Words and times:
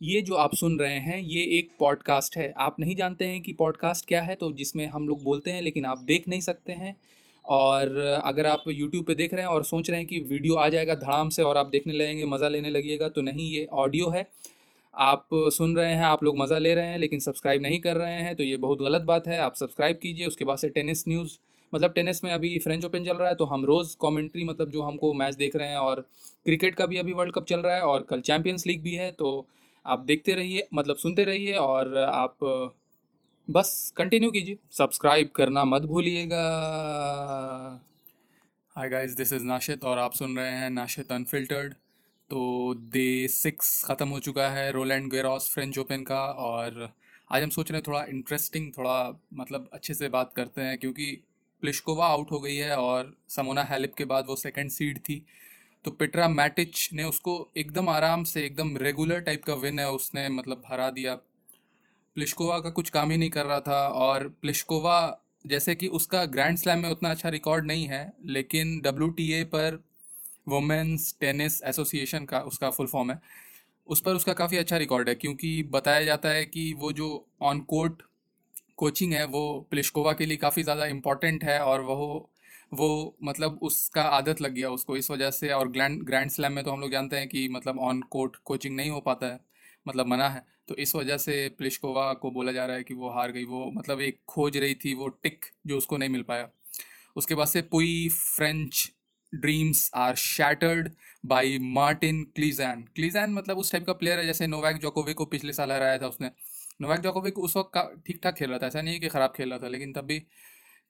ये 0.00 0.20
जो 0.22 0.34
आप 0.34 0.54
सुन 0.54 0.78
रहे 0.78 0.98
हैं, 0.98 1.18
ये 1.18 1.42
एक 1.58 1.70
पॉडकास्ट 1.78 2.36
है। 2.36 2.52
आप 2.58 2.76
नहीं 2.80 2.94
जानते 2.96 3.24
हैं 3.24 3.40
कि 3.42 3.52
पॉडकास्ट 3.52 4.06
क्या 4.06 4.20
है 4.22 4.34
तो 4.34 4.50
जिसमें 4.52 4.86
हम 4.86 5.08
लोग 5.08 5.22
बोलते 5.22 5.50
हैं, 5.50 5.62
लेकिन 5.62 5.84
आप 5.84 5.98
देख 6.00 6.28
नहीं 6.28 6.40
सकते 6.40 6.72
हैं। 6.72 6.94
और 7.44 7.96
अगर 8.24 8.46
आप 8.46 8.64
यूट्यूब 8.68 9.04
पे 9.04 9.14
देख 9.14 9.34
रहे 9.34 9.42
हैं 9.42 9.48
और 9.48 9.64
सोच 9.64 9.90
रहे 9.90 9.98
हैं 9.98 10.06
कि 10.08 10.18
वीडियो 10.20 10.54
आ 10.54 10.68
जाएगा 10.68 10.94
धड़ाम 10.94 11.28
से 11.28 11.42
और 11.42 11.56
आप 11.56 11.66
देखने 11.66 11.92
लगेंगे, 11.92 12.24
मज़ा 12.26 12.48
लेने 12.48 12.70
लगिएगा 12.70 13.08
तो 13.08 13.22
नहीं, 13.22 13.50
ये 13.50 13.66
ऑडियो 13.74 14.08
है। 14.10 14.26
आप 14.94 15.28
सुन 15.34 15.76
रहे 15.76 15.92
हैं, 15.92 16.04
आप 16.04 16.24
लोग 16.24 16.38
मज़ा 16.38 16.58
ले 16.58 16.74
रहे 16.74 16.86
हैं, 16.86 16.98
लेकिन 16.98 17.20
सब्सक्राइब 17.20 17.62
नहीं 17.62 17.80
कर 17.80 17.96
रहे 17.96 18.22
हैं 18.22 18.36
तो 18.36 18.42
ये 18.42 18.56
बहुत 18.58 18.82
गलत 18.82 19.02
बात 19.02 19.28
है। 19.28 19.38
आप 19.40 19.54
सब्सक्राइब 19.54 19.98
कीजिए, 19.98 20.26
उसके 20.26 20.44
बाद 20.44 20.58
से 20.58 20.68
टेनिस 20.68 21.06
न्यूज़ 21.08 21.38
मतलब 21.72 21.92
टेनिस 21.92 22.24
में 22.24 22.30
अभी 22.32 22.58
फ्रेंच 22.58 22.84
ओपन 22.84 23.04
चल 23.04 23.16
रहा 23.16 23.28
है 23.28 23.34
तो 23.34 23.44
हम 23.44 23.64
रोज़ 23.64 23.96
कमेंट्री 24.02 24.44
मतलब 24.44 24.70
जो 24.70 24.82
हमको 24.82 25.12
मैच 25.14 25.34
देख 25.36 25.56
रहे 25.56 25.68
हैं, 25.68 25.76
और 25.78 26.00
क्रिकेट 26.46 26.74
का 26.74 26.86
भी 26.86 26.96
अभी 26.96 27.12
वर्ल्ड 27.12 27.34
कप 27.34 27.44
चल 27.44 27.60
रहा 27.60 27.74
है, 27.74 27.82
और 27.82 28.06
कल 28.10 28.20
चैम्पियंस 28.22 28.66
लीग 28.66 28.82
भी 28.82 28.94
है 28.94 29.10
तो 29.12 29.46
आप 29.86 30.00
देखते 30.00 30.32
रहिए 30.32 30.66
मतलब 30.74 30.96
सुनते 30.96 31.24
रहिए 31.24 31.54
और 31.54 31.96
आप, 31.98 32.36
बस 33.48 33.92
कंटिन्यू 33.96 34.30
कीजिए। 34.30 34.58
सब्सक्राइब 34.70 35.28
करना 35.28 35.64
मत 35.64 35.82
भूलिएगा। 35.82 36.40
Hi 38.76 38.88
guys 38.88 39.12
this 39.12 39.32
is 39.32 39.44
Nashit 39.44 39.84
और 39.84 39.98
आप 39.98 40.12
सुन 40.12 40.36
रहे 40.36 40.50
हैं 40.50 40.70
नाशित 40.70 41.12
अनफिल्टर्ड 41.12 41.74
तो 42.30 42.74
डे 42.92 43.28
सिक्स 43.28 43.82
ख़त्म 43.84 44.08
हो 44.08 44.18
चुका 44.20 44.48
है 44.48 44.70
रोलैंड 44.72 45.10
गेरॉस 45.10 45.50
फ्रेंच 45.50 45.78
ओपन 45.78 46.02
का 46.02 46.20
और 46.24 46.92
आज 47.32 47.42
हम 47.42 47.50
सोच 47.50 47.70
रहे 47.70 47.78
हैं 47.78 47.84
थोड़ा 47.86 48.04
इंटरेस्टिंग 48.04 48.70
थोड़ा 48.78 49.20
मतलब 49.34 49.68
अच्छे 49.72 49.94
से 49.94 50.08
बात 50.08 50.32
करते 50.36 50.60
हैं 50.60 50.78
क्योंकि 50.78 51.06
प्लिशकोवा 51.62 52.06
आउट 52.06 52.30
हो 52.30 52.40
गई 52.40 52.56
है 52.56 52.76
और 52.76 53.14
समोना 53.28 53.62
हेलिप 53.62 53.94
के 53.94 54.04
बाद 54.04 54.26
वो 54.28 54.36
सेकंड 54.36 54.70
सीड 54.70 54.98
थी। 54.98 55.24
तो 55.88 55.92
पेट्रा 55.92 56.28
मैटिच 56.28 56.88
ने 56.92 57.04
उसको 57.04 57.52
एकदम 57.56 57.88
आराम 57.88 58.24
से, 58.24 58.44
एकदम 58.46 58.76
रेगुलर 58.76 59.20
टाइप 59.20 59.44
का 59.44 59.54
विन 59.54 59.78
है, 59.78 59.90
उसने 59.90 60.28
मतलब 60.28 60.62
हरा 60.66 60.90
दिया। 60.90 61.14
प्लिशकोवा 62.16 62.58
का 62.58 62.70
कुछ 62.70 62.90
काम 62.90 63.10
ही 63.10 63.16
नहीं 63.16 63.30
कर 63.30 63.46
रहा 63.46 63.60
था 63.60 63.78
और 63.88 64.28
प्लिशकोवा, 64.42 65.20
जैसे 65.46 65.74
कि 65.74 65.88
उसका 65.88 66.24
ग्रैंड 66.24 66.58
स्लैम 66.58 66.78
में 66.78 66.90
उतना 66.90 67.10
अच्छा 67.10 67.28
रिकॉर्ड 67.28 67.66
नहीं 67.66 67.86
है, 67.86 68.12
लेकिन 68.26 68.80
डब्ल्यूटीए 68.80 69.42
पर 69.44 69.82
वुमेंस 70.48 71.14
टेनिस 71.20 71.62
एसोसिएशन 71.62 72.24
का, 72.24 72.40
उसका 72.40 72.70
फुल 72.70 72.86
फॉर्म 72.86 73.10
है। 73.10 73.20
उस 73.86 74.00
पर 74.00 74.14
उसका 74.14 74.32
काफ़ी 74.32 74.56
अच्छा 74.56 74.76
रिकॉर्ड 74.76 75.08
है, 75.08 75.14
क्योंकि 75.14 75.62
बताया 75.62 76.04
जाता 76.04 76.28
है 76.28 76.44
कि 76.44 76.72
वो 76.78 76.92
जो 76.92 77.26
ऑन 77.42 77.60
कोर्ट 77.60 78.02
कोचिंग 78.76 79.12
है, 79.12 79.24
वो 79.24 79.66
प्लिशकोवा 79.70 80.12
के 80.12 80.26
लिए 80.26 80.36
काफ़ी 80.36 80.62
ज़्यादा 80.62 80.86
इंपॉर्टेंट 80.86 81.44
है 81.44 81.60
और 81.60 81.80
वो 81.80 82.30
वो 82.72 83.16
मतलब 83.24 83.58
उसका 83.62 84.02
आदत 84.02 84.40
लग 84.40 84.52
गया 84.52 84.70
उसको। 84.70 84.96
इस 84.96 85.10
वजह 85.10 85.30
से 85.30 85.48
और 85.50 85.68
ग्रैंड 85.68 86.02
ग्रैंड 86.02 86.30
स्लैम 86.30 86.52
में 86.52 86.62
तो 86.64 86.70
हम 86.70 86.80
लोग 86.80 86.90
जानते 86.90 87.16
हैं 87.16 87.28
कि 87.28 87.48
मतलब 87.48 87.78
ऑन 87.80 88.00
कोर्ट 88.10 88.36
कोचिंग 88.44 88.76
नहीं 88.76 88.90
हो 88.90 89.00
पाता 89.00 89.26
है 89.26 89.40
मतलब 89.86 90.06
मना 90.06 90.28
है। 90.28 90.44
तो 90.68 90.74
इस 90.76 90.94
वजह 90.94 91.16
से 91.18 91.48
प्लिशकोवा 91.58 92.12
को 92.14 92.30
बोला 92.30 92.52
जा 92.52 92.66
रहा 92.66 92.76
है 92.76 92.82
कि 92.82 92.94
वो 92.94 93.10
हार 93.10 93.32
गई। 93.32 93.44
वो 93.44 93.70
मतलब 93.74 94.00
एक 94.00 94.18
खोज 94.28 94.56
रही 94.56 94.74
थी, 94.74 94.94
वो 94.94 95.08
टिक 95.08 95.44
जो 95.66 95.76
उसको 95.78 95.96
नहीं 95.96 96.08
मिल 96.08 96.22
पाया। 96.22 96.48
उसके 97.16 97.34
बाद 97.34 97.46
से 97.46 97.62
Pouille 97.64 98.08
French 98.08 98.90
dreams 99.32 99.90
are 99.94 100.14
shattered 100.16 100.90
by 101.26 101.58
Martin 101.60 102.22
Klizan 102.34 102.82
Klizan 102.94 103.30
मतलब 103.30 103.58
उस 103.58 103.72
टाइप 103.72 103.86
का 103.86 103.92
प्लेयर 103.92 104.18
है, 104.18 104.26
जैसे 104.26 104.46
नोवैक 104.46 104.76
जोकोविक 104.76 105.16
को 105.16 105.24
पिछले 105.26 105.52
साल 105.52 105.72
हराया 105.72 105.98
था 105.98 106.06
उसने। 106.08 106.30
नोवैक 106.80 107.00
जोकोविक 107.00 107.38
उस 107.38 107.56
वक्त 107.56 108.02
ठीक 108.06 108.20
ठाक 108.22 108.34
खेल 108.34 108.50
रहा 108.50 108.58
था। 108.58 108.66
ऐसा 108.66 108.82
नहीं 108.82 108.94
है 108.94 109.00
कि 109.00 109.08
ख़राब 109.08 109.32
खेल 109.36 109.50
रहा 109.50 109.58
था, 109.58 109.68
लेकिन 109.68 109.92
तब 109.92 110.04
भी 110.04 110.22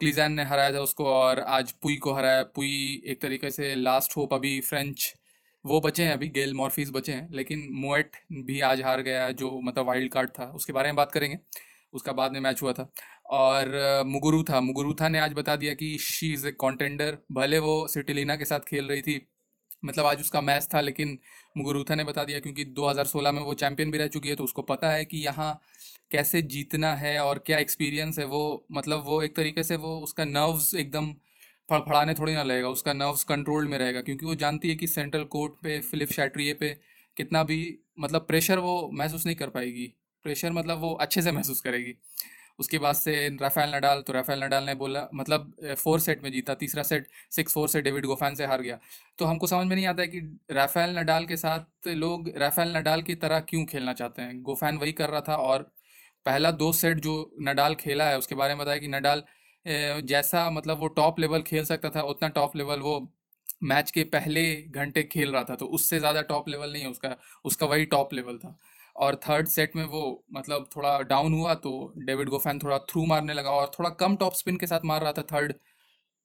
क्लीजैन 0.01 0.33
ने 0.33 0.43
हराया 0.45 0.73
था 0.73 0.81
उसको 0.81 1.05
और 1.07 1.39
आज 1.41 1.73
पुई 1.73 1.97
को 1.97 2.13
हराया। 2.13 2.43
पुई 2.43 3.03
एक 3.07 3.21
तरीके 3.23 3.51
से 3.51 3.75
लास्ट 3.75 4.17
होप 4.17 4.35
अभी 4.35 4.61
फ्रेंच 4.61 5.15
वो 5.67 5.81
बचे 5.81 6.05
हैं, 6.05 6.13
अभी 6.13 6.29
गेल 6.29 6.55
मॉर्फीज 6.55 6.91
बचे 6.91 7.13
हैं, 7.13 7.29
लेकिन 7.33 7.67
मोएट 7.71 8.17
भी 8.33 8.61
आज 8.61 8.83
हार 8.83 9.01
गया 9.03 9.31
जो 9.31 9.61
मतलब 9.61 9.87
वाइल्ड 9.87 10.13
कार्ड 10.13 10.31
था। 10.31 10.45
उसके 10.45 10.73
बारे 10.73 10.89
में 10.89 10.97
बात 10.97 11.13
करेंगे। 11.13 11.39
उसका 11.93 12.13
बाद 12.13 12.33
में 12.33 12.41
मैच 12.41 12.63
हुआ 12.63 12.73
था। 12.73 12.91
और 13.31 14.03
मुगुरू 14.07 14.43
था। 14.43 14.61
मुगुरू 14.61 14.95
था 14.95 15.09
ने 15.09 15.19
आज 15.19 15.33
बता 15.33 15.57
दिया 15.57 15.75
कि 15.75 15.99
शी 15.99 16.33
इज़ 16.33 16.47
ए 16.49 16.53
कॉन्टेंडर 16.53 17.19
भले 17.33 17.59
वो 17.59 17.87
सिटिलिना 17.89 18.37
के 18.37 18.45
साथ 18.45 18.61
खेल 18.61 18.85
रही 18.85 19.03
थी 19.03 19.29
मतलब 19.83 20.07
आज 20.07 20.21
उसका 20.21 20.41
मैच 20.41 20.69
था, 20.75 20.81
लेकिन 20.81 21.19
मुगुरूथा 21.57 21.95
ने 21.95 22.05
बता 22.05 22.25
दिया 22.25 22.41
क्योंकि 22.41 22.65
2016 22.75 23.33
में 23.33 23.41
वो 23.43 23.55
चैंपियन 23.55 23.91
भी 23.91 23.99
रह 23.99 24.07
चुकी 24.09 24.29
है 24.29 24.35
तो 24.37 24.45
उसको 24.45 24.63
पता 24.63 24.91
है 24.91 25.05
कि 25.05 25.19
यहाँ 25.19 25.61
कैसे 26.11 26.43
जीतना 26.45 26.95
है 26.97 27.19
और 27.21 27.39
क्या 27.47 27.59
एक्सपीरियंस 27.59 28.19
है 28.19 28.25
वो 28.25 28.67
मतलब 28.73 29.03
वो 29.07 29.23
एक 29.23 29.37
तरीके 29.37 29.63
से 29.63 29.77
वो, 29.77 29.99
उसका 30.01 30.25
नर्व्स 30.25 30.75
एकदम 30.75 31.13
फड़फड़ाने 31.69 32.15
थोड़ी 32.15 32.35
ना 32.35 32.43
लगेगा, 32.43 32.69
उसका 32.69 32.93
नर्व्स 32.93 33.25
कंट्रोल 33.25 33.67
में 33.69 33.79
रहेगा, 33.79 34.01
क्योंकि 34.01 34.27
वो 34.27 34.35
जानती 34.35 34.69
है 34.69 34.75
कि 34.75 34.87
सेंट्रल 34.87 35.25
कोर्ट 35.25 35.53
पे 35.63 35.79
फिलिप 35.81 36.13
शैट्रिए 36.13 36.55
पे 36.55 36.69
कितना 37.17 37.43
भी 37.45 37.79
मतलब 38.01 38.25
प्रेशर 38.29 38.59
वो 38.59 38.91
महसूस 38.93 39.27
नहीं 39.27 39.37
कर 39.37 39.49
पाएगी। 39.49 39.87
प्रेशर 40.25 40.53
मतलब 40.53 40.79
वो 40.79 40.93
अच्छे 40.95 41.23
से 41.23 41.33
महसूस 41.33 41.61
करेगी। 41.61 41.95
उसके 42.59 42.79
बाद 42.79 42.95
से 42.97 43.13
राफेल 43.41 43.75
नडाल 43.75 44.03
तो 44.03 44.13
राफेल 44.13 44.43
नडाल 44.45 44.65
ने 44.65 44.75
बोला 44.77 45.07
मतलब 45.15 45.53
फोर 45.79 46.01
सेट 46.01 46.23
में 46.23 46.31
जीता, 46.33 46.55
तीसरा 46.57 46.83
सेट 46.85 47.07
सिक्स 47.33 47.53
फोर 47.55 47.69
से 47.69 47.83
डेविड 47.83 48.07
गोफैन 48.07 48.35
से 48.35 48.47
हार 48.47 48.63
गया। 48.63 48.79
तो 49.19 49.25
हमको 49.25 49.47
समझ 49.47 49.67
में 49.67 49.75
नहीं 49.77 49.87
आता 49.87 50.03
है 50.03 50.09
कि 50.09 50.21
राफेल 50.53 50.99
नडाल 50.99 51.27
के 51.27 51.37
साथ 51.39 51.89
लोग, 51.89 52.33
राफेल 52.37 52.77
नडाल 52.77 53.03
की 53.03 53.15
तरह 53.17 53.41
क्यों 53.43 53.65
खेलना 53.67 53.93
चाहते 53.95 54.23
हैं? 54.23 54.43
गोफैन 54.43 54.79
वही 54.79 54.93
कर 54.95 55.11
रहा 55.11 55.21
था 55.29 55.37
और 55.37 55.71
पहला 56.27 56.51
दो 56.53 56.73
सेट 56.75 57.01
जो 57.01 57.31
नडाल 57.43 57.75
खेला 57.77 58.09
है, 58.09 58.19
उसके 58.19 58.35
बारे 58.35 58.55
में 58.55 58.63
बताया 58.63 58.79
कि 58.79 58.89
नडाल 58.89 59.23
जैसा 59.67 60.49
मतलब 60.51 60.79
वो 60.81 60.89
टॉप 60.91 61.19
लेवल 61.21 61.43
खेल 61.43 61.65
सकता 61.67 61.91
था, 61.91 62.03
उतना 62.03 62.29
टॉप 62.31 62.57
लेवल 62.57 62.81
वो 62.81 62.99
मैच 63.65 63.91
के 63.91 64.03
पहले 64.07 64.43
घंटे 64.65 65.03
खेल 65.05 65.33
रहा 65.33 65.43
था 65.45 65.55
तो 65.57 65.67
उससे 65.69 65.99
ज़्यादा 65.99 66.21
टॉप 66.25 66.49
लेवल 66.49 66.73
नहीं 66.73 66.83
है 66.83 66.89
उसका 66.91 67.15
उसका 67.45 67.67
वही 67.67 67.85
टॉप 67.87 68.13
लेवल 68.15 68.39
था। 68.39 68.57
और 68.99 69.17
थर्ड 69.23 69.49
सेट 69.49 69.77
में 69.77 69.85
वो 69.87 70.03
मतलब 70.33 70.69
थोड़ा 70.77 70.99
डाउन 71.05 71.35
हुआ 71.35 71.55
तो 71.65 71.73
डेविड 72.01 72.29
गोफैन 72.29 72.59
थोड़ा 72.59 72.79
थ्रू 72.91 73.05
मारने 73.07 73.35
लगा 73.35 73.51
और 73.53 73.71
थोड़ा 73.79 73.91
कम 74.01 74.17
टॉप 74.17 74.35
स्पिन 74.35 74.57
के 74.57 74.67
साथ 74.67 74.85
मार 74.85 75.03
रहा 75.03 75.13
था 75.13 75.23
थर्ड 75.33 75.55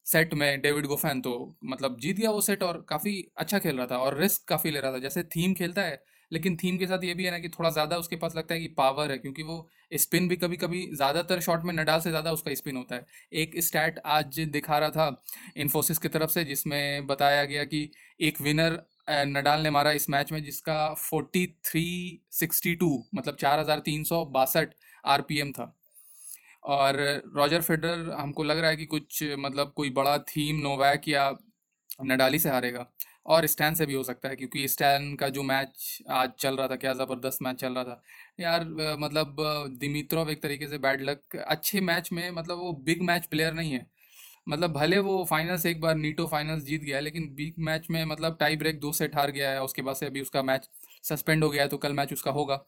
सेट 0.05 0.33
में 0.33 0.61
डेविड 0.61 0.85
गोफैन 0.87 1.21
तो 1.21 1.33
मतलब 1.65 1.97
जीत 1.99 2.17
गया 2.17 2.31
वो 2.31 2.41
सेट 2.41 2.63
और 2.63 2.85
काफ़ी 2.89 3.13
अच्छा 3.37 3.59
खेल 3.59 3.77
रहा 3.77 3.87
था 3.87 3.97
और 3.99 4.17
रिस्क 4.19 4.47
काफ़ी 4.49 4.71
ले 4.71 4.79
रहा 4.79 4.91
था। 4.91 4.99
जैसे 4.99 5.23
थीम 5.25 5.53
खेलता 5.53 5.81
है, 5.81 6.01
लेकिन 6.31 6.55
थीम 6.57 6.77
के 6.77 6.87
साथ 6.87 7.03
ये 7.03 7.13
भी 7.13 7.25
है 7.25 7.31
ना 7.31 7.39
कि 7.39 7.49
थोड़ा 7.49 7.69
ज़्यादा 7.71 7.97
उसके 7.97 8.15
पास 8.17 8.35
लगता 8.35 8.53
है 8.55 8.59
कि 8.61 8.67
पावर 8.77 9.11
है, 9.11 9.17
क्योंकि 9.17 9.43
वो 9.43 9.69
स्पिन 9.95 10.27
भी 10.27 10.35
कभी 10.37 10.57
कभी 10.57 10.85
ज़्यादातर 10.95 11.39
शॉट 11.41 11.63
में 11.65 11.73
नडाल 11.73 11.99
से 12.01 12.09
ज़्यादा 12.09 12.31
उसका 12.31 12.53
स्पिन 12.55 12.77
होता 12.77 12.95
है। 12.95 13.05
एक 13.35 13.59
स्टैट 13.63 13.99
आज 14.07 14.39
दिखा 14.51 14.77
रहा 14.79 14.89
था 14.91 15.21
इन्फोसिस 15.57 15.97
की 15.99 16.07
तरफ़ 16.09 16.31
से, 16.31 16.43
जिसमें 16.45 17.07
बताया 17.07 17.43
गया 17.45 17.63
कि 17.65 17.89
एक 18.21 18.41
विनर 18.41 18.81
नडाल 19.07 19.61
ने 19.61 19.69
मारा 19.69 19.91
इस 19.91 20.09
मैच 20.09 20.31
में, 20.31 20.43
जिसका 20.43 20.93
फोर्टी 20.95 21.45
थ्री 21.65 21.85
सिक्सटी 22.31 22.75
टू 22.75 23.03
मतलब 23.15 23.35
चार 23.35 23.59
हज़ार 23.59 23.79
तीन 23.81 24.03
सौ 24.03 24.23
बासठ 24.27 24.73
आर 25.03 25.21
था। 25.51 25.73
और 26.65 26.97
रॉजर 27.35 27.61
फेडर 27.61 28.09
हमको 28.11 28.43
लग 28.43 28.59
रहा 28.59 28.69
है 28.69 28.75
कि 28.77 28.85
कुछ 28.87 29.23
मतलब 29.39 29.73
कोई 29.77 29.89
बड़ा 29.91 30.17
थीम 30.27 30.61
नोवैक 30.61 31.07
या 31.07 31.29
नडाली 32.01 32.39
से 32.39 32.49
हारेगा। 32.49 32.85
और 33.25 33.45
स्टैन 33.45 33.75
से 33.75 33.85
भी 33.85 33.93
हो 33.93 34.03
सकता 34.03 34.29
है, 34.29 34.35
क्योंकि 34.35 34.67
स्टैन 34.67 35.15
का 35.15 35.27
जो 35.29 35.43
मैच 35.43 35.97
आज 36.11 36.29
चल 36.39 36.55
रहा 36.57 36.67
था, 36.67 36.75
क्या 36.75 36.93
ज़बरदस्त 36.93 37.39
मैच 37.41 37.55
चल 37.55 37.73
रहा 37.73 37.83
था। 37.83 38.01
यार 38.39 38.63
मतलब 38.99 39.35
दिमित्रोव 39.79 40.29
एक 40.31 40.41
तरीके 40.43 40.67
से 40.67 40.77
बैड 40.77 41.01
लक, 41.01 41.35
अच्छे 41.37 41.81
मैच 41.81 42.09
में 42.13 42.29
मतलब 42.31 42.57
वो 42.57 42.73
बिग 42.85 43.01
मैच 43.01 43.25
प्लेयर 43.25 43.53
नहीं 43.53 43.71
है। 43.71 43.85
मतलब 44.47 44.73
भले 44.73 44.97
वो 44.99 45.23
फाइनल्स 45.29 45.65
एक 45.65 45.81
बार 45.81 45.95
नीटो 45.95 46.25
फाइनल्स 46.27 46.63
जीत 46.63 46.81
गया, 46.83 46.99
लेकिन 46.99 47.29
बिग 47.35 47.53
मैच 47.59 47.87
में 47.91 48.03
मतलब 48.05 48.37
टाई 48.39 48.55
ब्रेक 48.55 48.79
दो 48.79 48.91
सेट 48.93 49.15
हार 49.15 49.31
गया 49.31 49.51
है, 49.51 49.61
उसके 49.63 49.81
बाद 49.81 49.95
से 49.95 50.05
अभी 50.05 50.21
उसका 50.21 50.43
मैच 50.43 50.69
सस्पेंड 51.03 51.43
हो 51.43 51.49
गया 51.49 51.63
है 51.63 51.69
तो 51.69 51.77
कल 51.77 51.93
मैच 51.93 52.13
उसका 52.13 52.31
होगा। 52.31 52.63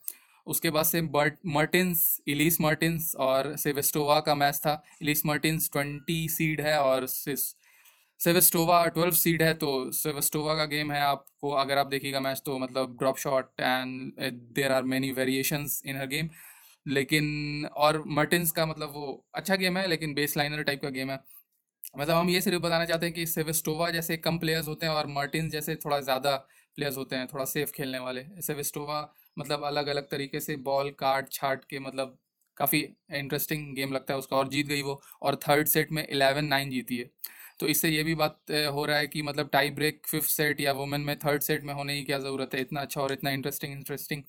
उसके 0.47 0.69
बाद 0.69 0.85
से 0.85 1.01
बर्ट 1.11 1.37
मर्टिन्स 1.47 2.21
इलीस 2.27 2.59
मर्टिन्स 2.61 3.13
और 3.17 3.55
सेवेस्टोवा 3.57 4.19
का 4.19 4.35
मैच 4.35 4.57
था। 4.57 4.81
इलीस 5.01 5.25
मर्टिन्स 5.25 5.69
ट्वेंटी 5.71 6.27
सीड 6.29 6.61
है 6.61 6.77
और 6.79 7.05
सेवेस्टोवा 7.07 8.85
ट्वेल्व 8.87 9.13
सीड 9.13 9.41
है 9.43 9.53
तो 9.55 9.91
सेवेस्टोवा 9.93 10.55
का 10.55 10.65
गेम 10.65 10.91
है। 10.91 11.01
आपको, 11.01 11.49
अगर 11.51 11.77
आप 11.77 11.87
देखिएगा 11.87 12.19
मैच 12.19 12.41
तो 12.45 12.57
मतलब 12.59 12.95
drop 12.99 13.17
shot 13.17 13.61
and 13.61 14.13
there 14.55 14.71
are 14.71 14.83
many 14.85 15.11
variations 15.13 15.81
in 15.85 15.97
her 15.97 16.07
game 16.07 16.29
लेकिन, 16.85 17.65
और 17.67 18.03
मर्टिन्स 18.07 18.51
का 18.51 18.65
मतलब 18.65 18.91
वो 18.93 19.25
अच्छा 19.35 19.55
गेम 19.55 19.77
है, 19.77 19.87
लेकिन 19.87 20.13
बेस 20.13 20.37
लाइनर 20.37 20.63
टाइप 20.63 20.81
का 20.81 20.89
गेम 20.89 21.11
है। 21.11 21.19
मतलब 21.93 22.15
हम 22.15 22.29
ये 22.29 22.41
सिर्फ़ 22.41 22.59
बताना 22.59 22.85
चाहते 22.85 23.05
हैं 23.05 23.15
कि 23.15 23.25
सेवेस्टोवा 23.27 23.89
जैसे 23.91 24.17
कम 24.17 24.37
प्लेयर्स 24.39 24.67
होते 24.67 24.85
हैं 24.85 24.93
और 24.93 25.07
मार्टिन 25.09 25.49
जैसे 25.49 25.75
थोड़ा 25.77 25.99
ज़्यादा 26.01 26.35
प्लेयर्स 26.77 26.97
होते 26.97 27.15
हैं, 27.15 27.27
थोड़ा 27.27 27.45
सेफ़ 27.45 27.71
खेलने 27.71 27.99
वाले। 27.99 28.23
सेवेस्टोवा 28.41 28.99
मतलब 29.37 29.63
अलग 29.65 29.87
अलग 29.87 30.09
तरीके 30.09 30.39
से 30.39 30.55
बॉल 30.63 30.89
काट 30.99 31.31
छाट 31.31 31.63
के 31.65 31.79
मतलब 31.79 32.17
काफ़ी 32.57 32.79
इंटरेस्टिंग 33.13 33.73
गेम 33.75 33.93
लगता 33.93 34.13
है 34.13 34.19
उसका 34.19 34.37
और 34.37 34.47
जीत 34.49 34.67
गई 34.67 34.81
वो 34.81 35.01
और 35.21 35.35
थर्ड 35.39 35.67
सेट 35.67 35.91
में 35.91 36.05
इलेवन 36.07 36.45
नाइन 36.45 36.69
जीती 36.71 36.97
है। 36.97 37.09
तो 37.59 37.67
इससे 37.67 37.89
ये 37.89 38.03
भी 38.03 38.15
बात 38.15 38.39
हो 38.73 38.85
रहा 38.85 38.97
है 38.97 39.07
कि 39.07 39.21
मतलब 39.21 39.49
टाई 39.49 39.69
ब्रेक 39.71 40.01
फिफ्थ 40.07 40.29
सेट 40.29 40.61
या 40.61 40.71
वुमेन 40.73 41.01
में 41.01 41.15
थर्ड 41.19 41.41
सेट 41.41 41.63
में 41.63 41.73
होने 41.73 41.95
की 41.97 42.03
क्या 42.03 42.19
ज़रूरत 42.19 42.53
है? 42.55 42.61
इतना 42.61 42.81
अच्छा 42.81 43.01
और 43.01 43.11
इतना 43.13 43.29
इंटरेस्टिंग 43.31 43.73
इंटरेस्टिंग 43.73 44.23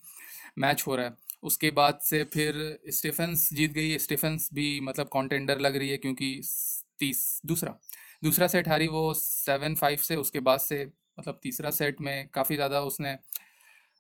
मैच 0.59 0.85
हो 0.87 0.97
रहा 0.97 1.07
है। 1.07 1.15
उसके 1.43 1.71
बाद 1.73 1.99
से 2.03 2.23
फिर 2.25 2.55
स्टीफेंस 2.91 3.49
जीत 3.53 3.73
गई। 3.73 3.99
स्टीफेंस 3.99 4.49
भी 4.55 4.81
मतलब 4.83 5.09
कॉन्टेंडर 5.09 5.59
लग 5.61 5.77
रही 5.77 5.89
है 5.91 5.97
क्योंकि 5.99 6.41
तीस, 7.01 7.41
दूसरा। 7.47 7.79
दूसरा 8.25 8.47
सेट 8.49 8.69
हारी 8.69 8.87
वो 8.89 9.13
सेवन 9.15 9.75
फाइव 9.75 9.99
से, 9.99 10.17
उसके 10.17 10.41
बाद 10.41 10.61
से 10.61 10.85
मतलब 11.19 11.39
तीसरा 11.43 11.71
सेट 11.73 12.01
में 12.01 12.29
काफ़ी 12.35 12.55
ज़्यादा 12.57 12.81
उसने 12.83 13.17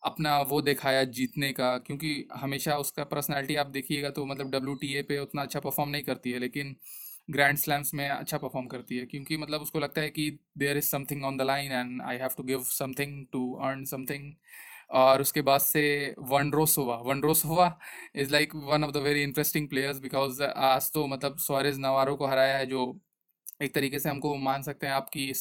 अपना 0.03 0.41
वो 0.43 0.61
दिखाया 0.63 1.05
जीतने 1.07 1.53
का, 1.53 1.77
क्योंकि 1.79 2.29
हमेशा 2.35 2.77
उसका 2.79 3.05
पर्सनालिटी 3.07 3.55
आप 3.57 3.67
देखिएगा 3.69 4.11
तो 4.11 4.25
मतलब 4.27 4.51
डब्ल्यू 4.51 4.75
टी 4.77 4.93
ए 4.95 5.03
पे 5.03 5.19
उतना 5.19 5.43
अच्छा 5.43 5.61
परफॉर्म 5.61 5.91
नहीं 5.91 6.03
करती 6.03 6.33
है, 6.33 6.39
लेकिन 6.39 6.75
ग्रैंड 7.29 7.59
स्लैम्स 7.59 7.93
में 7.95 8.09
अच्छा 8.09 8.39
परफॉर्म 8.39 8.67
करती 8.67 8.97
है, 8.97 9.07
क्योंकि 9.07 9.37
मतलब 9.37 9.63
उसको 9.63 9.79
लगता 9.81 10.01
है 10.01 10.11
कि 10.11 10.31
there 10.59 10.77
is 10.77 10.89
something 10.89 11.25
on 11.25 11.37
the 11.37 11.43
line 11.43 11.73
and 11.73 12.03
I 12.03 12.17
have 12.17 12.31
to 12.37 12.43
give 12.45 12.63
something 12.71 13.25
to 13.33 13.53
earn 13.63 13.85
something 13.87 14.33
और 14.91 15.21
उसके 15.21 15.43
बाद 15.43 15.61
से 15.61 15.83
Vondrousova 16.31 16.97
Vondrousova 17.07 17.79
is 18.17 18.33
like 18.33 18.55
one 18.57 18.85
of 18.85 18.91
the 18.93 18.97
very 19.05 19.23
interesting 19.23 19.69
players 19.69 19.99
because 20.01 20.43
आज 20.43 20.91
तो 20.95 21.07
मतलब 21.07 21.37
सोरेज 21.41 21.79
नवारो 21.81 22.17
को 22.17 22.27
हराया 22.27 22.57
है 22.59 22.67
जो 22.67 22.85
एक 23.63 23.75
तरीके 23.75 23.99
से 23.99 24.09
हमको 24.09 24.35
मान 24.39 24.63
सकते 24.63 24.87
हैं 24.87 24.95
आपकी 24.95 25.33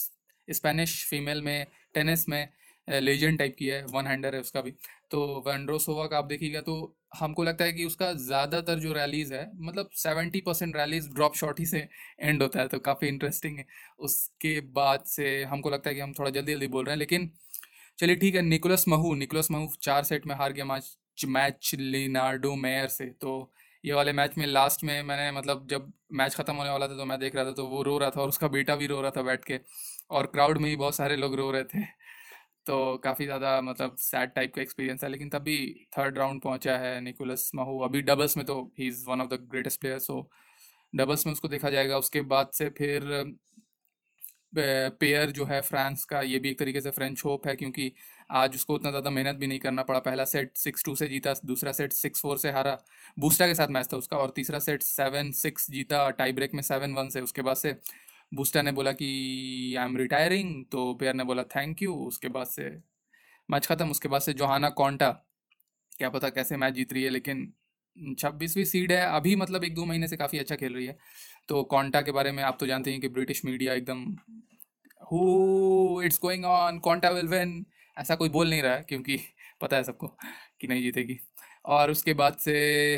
स्पेनिश 0.47 1.03
फीमेल 1.09 1.41
में 1.41 1.65
टेनिस 1.95 2.27
में 2.29 2.47
लेजेंड 2.87 3.37
टाइप 3.39 3.55
की 3.59 3.65
है 3.67 3.83
वन 3.85 4.07
हैंडर 4.07 4.35
है 4.35 4.41
उसका 4.41 4.61
भी। 4.61 4.71
तो 5.11 5.43
वनड्रोसोवा 5.47 6.05
का 6.07 6.17
आप 6.17 6.25
देखिएगा 6.25 6.61
तो 6.61 6.75
हमको 7.17 7.43
लगता 7.43 7.65
है 7.65 7.73
कि 7.73 7.85
उसका 7.85 8.11
ज़्यादातर 8.15 8.79
जो 8.79 8.93
रैलीज 8.93 9.31
है 9.33 9.45
मतलब 9.59 9.89
seventy 9.95 10.41
percent 10.41 10.75
rallies 10.77 11.07
drop 11.13 11.35
shot 11.35 11.59
ही 11.59 11.65
से 11.65 11.87
एंड 12.21 12.41
होता 12.43 12.59
है 12.59 12.67
तो 12.67 12.79
काफ़ी 12.81 13.07
इंटरेस्टिंग 13.07 13.57
है। 13.57 13.65
उसके 13.99 14.59
बाद 14.73 15.03
से 15.07 15.43
हमको 15.45 15.69
लगता 15.69 15.89
है 15.89 15.95
कि 15.95 16.01
हम 16.01 16.13
थोड़ा 16.13 16.29
जल्दी 16.31 16.53
जल्दी 16.53 16.67
बोल 16.67 16.85
रहे 16.85 16.93
हैं, 16.93 16.99
लेकिन 16.99 17.29
चलिए 17.99 18.15
ठीक 18.15 18.35
है, 18.35 18.41
निकोलस 18.41 18.83
महू 18.87 19.13
निकोलस 19.15 19.49
महू 19.51 19.67
चार 19.81 20.03
सेट 20.03 20.25
में 20.27 20.35
हार 20.35 20.53
गया 20.53 20.65
मैच 20.65 20.95
मैच 21.27 21.71
लिनार्डो 21.75 22.53
मेयर 22.57 22.87
से। 22.89 23.05
तो 23.11 23.51
ये 23.83 23.93
वाले 23.93 24.13
मैच 24.13 24.37
में 24.37 24.45
लास्ट 24.47 24.83
में 24.83 25.01
मैंने 25.03 25.31
मतलब 25.31 25.67
जब 25.69 25.91
मैच 26.13 26.35
ख़त्म 26.35 26.53
होने 26.55 26.69
वाला 26.69 26.87
था 26.87 26.97
तो 26.97 27.05
मैं 27.05 27.19
देख 27.19 27.35
रहा 27.35 27.45
था 27.45 27.51
तो 27.53 27.65
वो 27.67 27.81
रो 27.83 27.97
रहा 27.97 28.09
था 28.09 28.21
और 28.21 28.29
उसका 28.29 28.47
बेटा 28.49 28.75
भी 28.75 28.87
रो 28.87 28.99
रहा 29.01 29.11
था 29.17 29.21
बैठ 29.23 29.43
के 29.45 29.59
और 30.11 30.25
क्राउड 30.27 30.57
में 30.57 30.69
ही 30.69 30.75
बहुत 30.75 30.95
सारे 30.95 31.15
लोग 31.15 31.35
रो 31.35 31.49
रहे 31.51 31.63
थे। 31.65 31.83
तो 32.67 32.97
काफ़ी 32.99 33.25
ज़्यादा 33.25 33.59
मतलब 33.61 33.95
सैड 33.99 34.33
टाइप 34.35 34.53
का 34.55 34.61
एक्सपीरियंस 34.61 35.03
है 35.03 35.09
लेकिन 35.09 35.29
तभी 35.29 35.57
थर्ड 35.97 36.17
राउंड 36.17 36.41
पहुँचा 36.41 36.77
है 36.77 36.99
निकोलस 37.01 37.49
महू। 37.55 37.79
अभी 37.81 38.01
डबल्स 38.03 38.37
में 38.37 38.45
तो 38.45 38.61
he 38.79 38.87
is 38.87 39.05
one 39.09 39.21
of 39.21 39.29
the 39.29 39.39
greatest 39.51 39.79
player 39.81 39.99
so 40.01 40.29
doubles 40.93 41.25
में 41.27 41.33
उसको 41.33 41.47
देखा 41.49 41.69
जाएगा। 41.71 41.97
उसके 41.99 42.21
बाद 42.27 42.51
से 42.53 42.69
फिर 42.79 43.03
पेयर 44.55 45.31
जो 45.31 45.45
है 45.45 45.59
फ्रांस 45.61 46.03
का, 46.05 46.21
ये 46.21 46.39
भी 46.39 46.49
एक 46.49 46.59
तरीके 46.59 46.81
से 46.81 46.91
फ्रेंच 46.91 47.21
होप 47.25 47.47
है 47.47 47.55
क्योंकि 47.55 47.91
आज 48.33 48.55
उसको 48.55 48.75
उतना 48.75 48.89
ज़्यादा 48.89 49.09
मेहनत 49.09 49.35
भी 49.35 49.47
नहीं 49.47 49.59
करना 49.59 49.83
पड़ा। 49.83 49.99
पहला 50.01 50.25
सेट 50.25 50.57
सिक्स 50.57 50.83
टू 50.85 50.95
से 50.95 51.07
जीता, 51.07 51.33
दूसरा 51.45 51.71
सेट 51.73 51.93
सिक्स 51.93 52.21
फोर 52.21 52.37
से 52.37 52.51
हारा 52.51 52.77
बूस्टा 53.17 53.47
के 53.47 53.55
साथ 53.55 53.67
मैच 53.69 53.87
था 53.93 53.97
उसका 53.97 54.17
और 54.17 54.33
तीसरा 54.35 54.59
सेट 54.61 54.83
सेवन 54.83 55.31
सिक्स 55.33 55.69
जीता 55.71 56.09
टाई 56.11 56.31
ब्रेक 56.33 56.53
में 56.53 56.61
सेवन 56.63 56.93
वन 56.93 57.09
से। 57.09 57.21
उसके 57.21 57.41
बाद 57.41 57.55
से 57.57 57.75
बूस्टा 58.31 58.61
ने 58.61 58.71
बोला 58.71 58.91
कि 58.93 59.75
आई 59.75 59.85
एम 59.85 59.97
रिटायरिंग 59.97 60.63
तो 60.71 60.93
पेयर 60.95 61.13
ने 61.13 61.23
बोला 61.23 61.43
थैंक 61.51 61.81
यू 61.83 61.93
उसके 62.05 62.27
बाद 62.29 62.47
से 62.47 62.69
मैच 63.49 63.67
ख़त्म। 63.67 63.89
उसके 63.91 64.09
बाद 64.09 64.21
से 64.21 64.33
जोहाना 64.35 64.69
कॉन्टा 64.71 65.11
क्या 65.91 66.09
पता 66.09 66.29
कैसे 66.31 66.57
मैच 66.57 66.73
जीत 66.73 66.93
रही 66.93 67.03
है, 67.03 67.09
लेकिन 67.09 67.51
छब्बीसवीं 68.19 68.63
सीड 68.65 68.91
है। 68.91 69.01
अभी 69.07 69.35
मतलब 69.35 69.63
एक 69.63 69.75
दो 69.75 69.85
महीने 69.85 70.07
से 70.07 70.17
काफ़ी 70.17 70.39
अच्छा 70.39 70.55
खेल 70.55 70.73
रही 70.73 70.85
है। 70.85 70.97
तो 71.49 71.63
कॉन्टा 71.63 72.01
के 72.01 72.11
बारे 72.11 72.31
में 72.31 72.43
आप 72.43 72.57
तो 72.59 72.67
जानते 72.67 72.91
हैं 72.91 73.01
कि 73.01 73.07
ब्रिटिश 73.09 73.43
मीडिया 73.45 73.73
एकदम 73.73 74.03
who 75.01 76.01
it's 76.03 76.19
going 76.21 76.45
on 76.45 76.79
Konta 76.79 77.09
will 77.09 77.27
win 77.27 77.65
ऐसा 77.97 78.15
कोई 78.15 78.29
बोल 78.29 78.49
नहीं 78.49 78.61
रहा 78.61 78.75
है, 78.75 78.81
क्योंकि 78.83 79.17
पता 79.61 79.77
है 79.77 79.83
सबको 79.83 80.07
कि 80.61 80.67
नहीं 80.67 80.81
जीतेगी। 80.81 81.19
और 81.65 81.91
उसके 81.91 82.13
बाद 82.13 82.37
से 82.39 82.53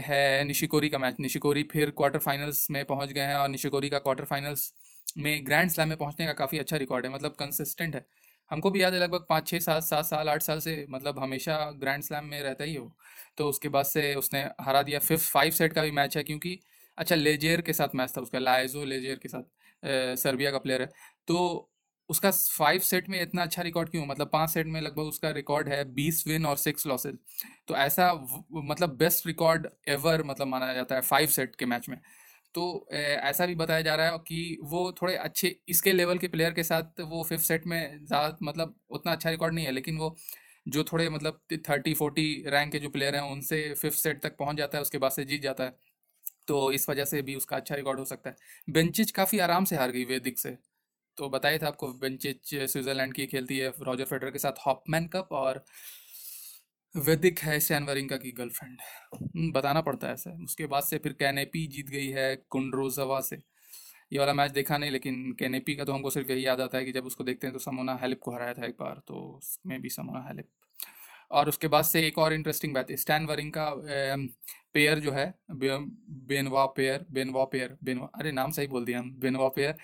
है 0.06 0.44
निशिकोरी 0.46 0.90
का 0.90 0.98
मैच 0.98 1.16
निशिकोरी 1.20 1.64
फिर 1.74 1.90
क्वार्टर 1.92 2.20
फाइनल्स 2.20 2.68
में 2.72 2.84
पहुँच 2.86 3.12
गए 3.12 3.22
हैं 3.22 3.36
और 3.36 3.50
निशिकोरी 3.50 3.90
का 3.90 4.00
क्वार्टर 4.00 4.26
फाइनल्स 4.26 4.74
में 5.18 5.46
ग्रैंड 5.46 5.70
स्लैम 5.72 5.90
में 5.90 5.98
पहुँचने 5.98 6.26
का 6.26 6.34
काफ़ी 6.34 6.58
अच्छा 6.60 6.78
रिकॉर्ड 6.78 7.06
है। 7.06 7.12
मतलब 7.14 7.36
कंसिस्टेंट 7.40 7.96
है। 7.96 8.06
हमको 8.52 8.72
भी 8.72 8.82
याद 8.82 8.94
है 8.94 9.00
लगभग 9.00 9.26
पाँच 9.30 9.48
छः 9.48 9.60
सात 9.60 9.84
सात 9.84 10.06
साल, 10.06 10.30
आठ 10.30 10.42
साल 10.42 10.60
से 10.60 10.86
मतलब 10.90 11.20
हमेशा 11.20 11.58
ग्रैंड 11.82 12.04
स्लैम 12.04 12.26
में 12.26 12.42
रहता 12.42 12.64
ही 12.64 12.76
हो। 12.76 12.92
तो 13.38 13.48
उसके 13.50 13.70
बाद 13.70 13.86
से 13.86 14.14
उसने 14.16 14.44
हरा 14.62 14.82
दिया। 14.84 15.00
फिफ्थ 15.00 15.32
फाइव 15.32 15.52
सेट 15.54 15.74
का 15.74 15.84
भी 15.84 15.92
मैच 15.94 16.18
है 16.18 16.24
क्योंकि 16.24 16.60
अच्छा 16.98 17.16
लेजेर 17.16 17.62
के 17.62 17.74
साथ 17.74 17.96
मैच 17.96 18.14
था 18.18 18.22
उसका 18.22 18.40
लाइजो 18.40 18.84
लेजेर 18.86 19.16
के 19.18 19.30
साथ 19.30 20.16
सर्बिया 20.18 20.52
का 20.52 20.58
प्लेयर 20.60 20.82
है। 20.82 20.90
तो 21.28 21.70
उसका 22.10 22.30
फाइव 22.32 22.80
सेट 22.82 23.10
में 23.10 23.22
इतना 23.22 23.44
अच्छा 23.44 23.62
रिकॉर्ड 23.62 23.90
क्यों? 23.90 24.06
मतलब 24.06 24.30
पाँच 24.34 24.50
सेट 24.50 24.68
में 24.68 24.80
लगभग 24.82 25.04
उसका 25.06 25.30
रिकॉर्ड 25.32 25.70
है 25.70 25.84
बीस 25.94 26.24
विन 26.28 26.46
और 26.46 26.58
सिक्स 26.58 26.86
लॉसेज 26.88 27.18
तो 27.68 27.76
ऐसा 27.78 28.12
मतलब 28.54 28.96
बेस्ट 28.98 29.28
रिकॉर्ड 29.28 29.68
एवर 29.90 30.24
मतलब 30.24 30.48
माना 30.48 30.74
जाता 30.74 30.96
है 30.96 31.02
फाइव 31.04 31.28
सेट 31.30 31.56
के 31.56 31.66
मैच 31.66 31.90
में। 31.90 31.98
तो 32.56 32.88
ऐसा 32.92 33.46
भी 33.46 33.56
बताया 33.56 33.82
जा 33.82 33.96
रहा 33.96 34.08
है 34.08 34.18
कि 34.20 34.58
वो 34.64 34.92
थोड़े 35.02 35.16
अच्छे, 35.16 35.56
इसके 35.70 35.94
लेवल 35.94 36.18
के 36.18 36.28
प्लेयर 36.28 36.54
के 36.54 36.64
साथ 36.64 37.02
वो 37.02 37.24
फिफ्थ 37.24 37.46
सेट 37.46 37.66
में 37.68 38.06
ज़्यादा 38.06 38.38
मतलब 38.44 38.76
उतना 38.90 39.12
अच्छा 39.12 39.30
रिकॉर्ड 39.30 39.54
नहीं 39.54 39.66
है, 39.66 39.72
लेकिन 39.72 39.98
वो 39.98 40.16
जो 40.68 40.84
थोड़े 40.84 41.10
मतलब 41.10 41.40
थर्टी 41.70 41.94
फोर्टी 41.94 42.44
रैंक 42.48 42.72
के 42.72 42.80
जो 42.80 42.90
प्लेयर 42.90 43.16
हैं, 43.16 43.22
उनसे 43.24 43.74
फिफ्थ 43.74 43.98
सेट 43.98 44.22
तक 44.24 44.38
पहुँच 44.38 44.58
जाता 44.58 44.78
है, 44.78 44.82
उसके 44.82 44.98
बाद 44.98 45.12
से 45.12 45.26
जीत 45.26 45.42
जाता 45.42 45.64
है। 45.64 45.76
तो 46.48 46.72
इस 46.72 46.90
वजह 46.90 47.06
से 47.06 47.22
भी 47.22 47.36
उसका 47.36 47.58
अच्छा 47.58 47.76
रिकॉर्ड 47.76 48.00
हो 48.00 48.06
सकता 48.06 48.30
है। 48.30 48.36
बेंचिच 48.70 49.12
काफ़ी 49.12 49.40
आराम 49.40 49.66
से 49.66 49.76
हार 49.76 49.92
गई 49.92 50.06
वैदिक 50.06 50.40
से। 50.40 50.58
तो 51.18 51.30
बताया 51.30 51.58
था 51.58 51.68
आपको 51.68 51.88
बेंचिच 51.94 52.56
स्विट्ज़रलैंड 52.56 53.14
की 53.14 53.26
खेलती 53.28 53.58
है 53.58 53.74
रॉजर 53.82 54.06
फेडर 54.06 54.32
के 54.32 54.40
साथ 54.40 54.66
हॉपमैन 54.68 55.08
कप 55.08 55.30
और 55.32 55.64
वैदिक 56.96 57.40
है 57.40 57.60
सैन 57.60 57.84
वरिंका 57.84 58.18
की 58.18 58.32
गर्लफ्रेंड 58.32 58.78
हम्म, 59.16 59.52
बताना 59.52 59.82
पड़ता 59.82 60.08
है 60.08 60.14
ऐसा। 60.14 60.32
उसके 60.44 60.66
बाद 60.66 60.84
से 60.84 60.98
फिर 60.98 61.14
कैनेपी 61.14 61.68
जीत 61.68 61.90
गई 61.90 62.08
है 62.08 62.36
कुंड्रोजवा 62.50 63.20
से। 63.22 63.36
ये 64.14 64.20
वाला 64.20 64.34
मैच 64.34 64.52
देखा 64.52 64.78
नहीं 64.78 64.92
लेकिन 64.92 65.36
कैनेपी 65.40 65.76
का 65.76 65.84
तो 65.84 65.94
हमको 65.94 66.10
सिर्फ़ 66.10 66.32
यही 66.32 66.46
याद 66.46 66.62
आता 66.62 66.78
है 66.78 66.86
कि 66.86 66.92
जब 66.92 67.06
उसको 67.06 67.24
देखते 67.24 67.48
हैं 67.48 67.54
तो 67.54 67.60
समोना 67.60 68.00
हेलिप 68.02 68.20
को 68.20 68.32
हराया 68.32 68.54
था 68.54 68.66
एक 68.66 68.76
बार 68.80 69.02
तो 69.08 69.16
उसमें 69.38 69.82
भी 69.82 69.90
समोना 69.90 70.28
हेलिप 70.28 70.50
और 71.32 71.50
उसके 71.50 71.68
बाद 71.68 71.84
से 71.84 72.08
एक 72.08 72.18
और 72.18 72.34
इंटरेस्टिंग 72.34 72.74
बात 72.74 72.92
है 72.92 72.98
स्टैन 72.98 73.26
वरिंग 73.26 73.52
का 73.58 73.66
पेयर 74.78 75.00
जो 75.00 75.12
है 75.12 75.34
बेनवा 75.52 76.66
पेयर 76.78 77.06
बेनवा 77.12 77.44
पेयर, 77.46 77.78
बेनवा, 77.84 78.10
अरे 78.16 78.32
नाम 78.32 78.52
सही 78.52 78.68
बोल 78.68 78.86
दिया 78.86 79.00
हम, 79.00 79.12
बेनवा 79.20 79.48
पेयर 79.50 79.76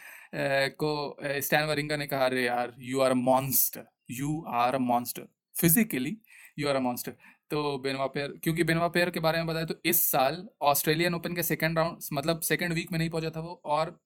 को 0.80 1.18
स्टैन 1.42 1.66
वरिंगा 1.68 1.98
ने 1.98 2.08
कहा, 2.08 2.26
अरे 2.26 2.44
यार 2.44 2.76
you 2.80 3.00
are 3.02 3.14
monster 3.16 3.86
you 4.12 4.44
are 4.56 4.76
a 4.76 4.80
monster 4.80 5.28
physically 5.56 6.18
you 6.60 6.68
are 6.70 6.76
a 6.76 6.80
monster 6.80 7.16
तो 7.52 7.78
बेनवा 7.80 8.06
पेयर, 8.08 8.40
क्योंकि 8.44 8.64
बेनवा 8.64 8.88
पेयर 8.90 9.10
के 9.10 9.20
बारे 9.20 9.38
में 9.38 9.48
बताया 9.48 9.66
तो 9.66 9.76
इस 9.86 10.02
साल 10.12 10.48
ऑस्ट्रेलियन 10.64 11.16
ओपन 11.16 11.36
के 11.36 11.44
सेकेंड 11.44 11.78
राउंड 11.78 12.00
मतलब 12.14 12.40
सेकेंड 12.44 12.74
वीक 12.74 12.92
में 12.92 12.98
नहीं 13.00 13.10
पहुँचा 13.10 13.30
था 13.30 13.40
वो, 13.40 13.62
और 13.66 14.00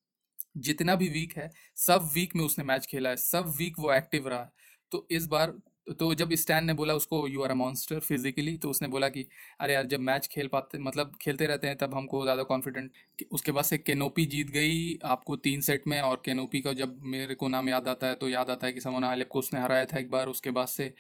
जितना 0.58 0.96
भी 0.96 1.08
वीक 1.10 1.38
है, 1.38 1.50
सब 1.78 2.10
वीक 2.14 2.36
में 2.36 2.44
उसने 2.46 2.66
मैच 2.66 2.86
खेला 2.86 3.10
है, 3.10 3.16
सब 3.18 3.54
वीक 3.58 3.80
वो 3.80 3.94
एक्टिव 3.94 4.28
रहा। 4.28 4.50
तो 4.92 5.08
इस 5.12 5.28
बार 5.28 5.54
तो 5.88 6.14
जब 6.16 6.34
स्टैन 6.36 6.66
ने 6.66 6.74
बोला 6.74 6.94
उसको 6.96 7.28
you 7.28 7.42
are 7.44 7.52
a 7.52 7.54
monster 7.56 8.00
physically 8.02 8.56
तो 8.58 8.70
उसने 8.70 8.88
बोला 8.88 9.10
कि, 9.10 9.26
अरे 9.60 9.74
यार, 9.74 9.86
जब 9.88 10.00
मैच 10.02 10.28
खेल 10.28 10.48
पाते 10.48 10.80
मतलब 10.80 11.12
खेलते 11.22 11.46
रहते 11.48 11.68
हैं, 11.68 11.78
तब 11.78 11.94
हमको 11.96 12.22
ज़्यादा 12.24 12.44
कॉन्फिडेंट 12.46 12.92
उसके 13.32 13.52
बाद 13.52 13.64
से 13.66 13.78
केनोपी 13.80 14.26
जीत 14.28 14.50
गई 14.52 14.98
आपको 15.06 15.36
तीन 15.40 15.62
सेट 15.62 15.88
में 15.88 16.00
और 16.02 16.22
केनोपी 16.26 16.62
का 16.62 16.74
जब 16.76 17.00
मेरे 17.06 17.36
को 17.36 17.48
नाम 17.48 17.70
याद 17.70 17.88
आता 17.88 18.08
है 18.08 18.16
तो 18.16 18.30
याद 18.30 18.50
आता 18.50 18.68
है 18.68 18.74
कि 18.74 18.82
समोना 18.82 19.08
हालेप 19.08 19.30
को 19.32 19.40
उसने 19.40 19.60
हराया 19.62 19.86
था 19.86 20.00
एक 20.00 20.10
बार। 20.12 20.28
उसके 20.30 20.52
बाद 20.52 20.68
से 20.70 20.94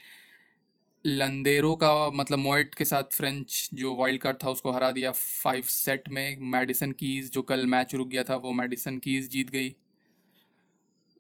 लंदेरो 1.06 1.76
का 1.76 1.92
मतलब 2.12 2.40
मोइट 2.40 2.76
के 2.76 2.86
साथ 2.86 3.14
फ्रेंच 3.14 3.70
जो 3.74 3.96
वाइल्ड 3.96 4.22
कार्ड 4.22 4.38
था, 4.44 4.50
उसको 4.50 4.72
हरा 4.72 4.92
दिया 4.92 5.12
फाइव 5.14 5.64
सेट 5.70 6.10
में। 6.10 6.38
मेडिसन 6.52 6.92
कीज 6.94 7.32
जो 7.34 7.42
कल 7.44 7.66
मैच 7.68 7.96
रुक 7.96 8.08
गया 8.10 8.24
था, 8.24 8.36
वो 8.38 8.52
मेडिसन 8.54 8.98
कीज 9.00 9.30
जीत 9.32 9.50
गई। 9.52 9.76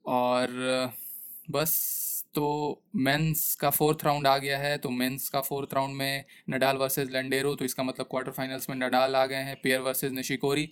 और, 0.05 0.91
बस 1.47 2.16
तो 2.37 2.47
मेंस 2.97 3.55
का 3.55 3.69
फोर्थ 3.71 4.03
राउंड 4.05 4.27
आ 4.27 4.37
गया 4.39 4.57
है 4.57 4.77
तो 4.77 4.89
मेंस 4.91 5.27
का 5.29 5.41
फोर्थ 5.43 5.73
राउंड 5.73 5.95
में 5.95 6.25
नडाल 6.49 6.77
वर्सेस 6.77 7.09
लंडेरो 7.11 7.53
तो 7.55 7.65
इसका 7.65 7.83
मतलब 7.83 8.07
क्वार्टर 8.09 8.31
फाइनल्स 8.33 8.69
में 8.69 8.75
नडाल 8.77 9.15
आ 9.15 9.25
गए 9.25 9.43
हैं, 9.43 9.55
पेयर 9.63 9.79
वर्सेस 9.81 10.11
निशिकोरी। 10.13 10.69